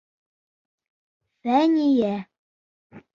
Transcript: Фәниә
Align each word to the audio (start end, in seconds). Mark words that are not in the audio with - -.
Фәниә 1.43 2.13